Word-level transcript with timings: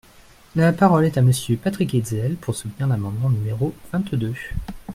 La 0.55 0.73
parole 0.73 1.05
est 1.05 1.19
à 1.19 1.21
Monsieur 1.21 1.57
Patrick 1.57 1.93
Hetzel, 1.93 2.35
pour 2.35 2.55
soutenir 2.55 2.87
l’amendement 2.87 3.29
numéro 3.29 3.71
vingt-deux. 3.93 4.33